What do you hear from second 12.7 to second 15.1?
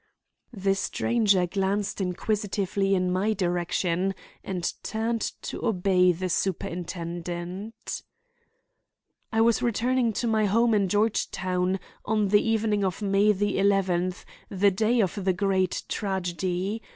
of May the eleventh, the day